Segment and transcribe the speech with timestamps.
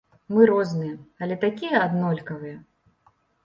[0.37, 0.95] Мы розныя,
[1.27, 2.59] але такія аднолькавыя.